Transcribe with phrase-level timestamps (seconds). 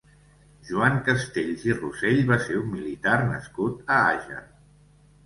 [0.69, 4.41] Joan Castells i Rossell va ser un militar nascut a Àger.